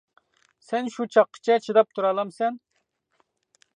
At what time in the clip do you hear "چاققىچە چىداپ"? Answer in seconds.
1.15-1.93